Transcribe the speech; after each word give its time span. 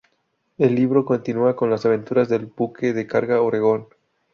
El 0.57 0.73
libro 0.73 1.05
continua 1.05 1.55
con 1.55 1.69
las 1.69 1.85
aventuras 1.85 2.27
del 2.27 2.47
buque 2.47 2.91
de 2.91 3.05
carga 3.05 3.39
"Oregón". 3.41 3.87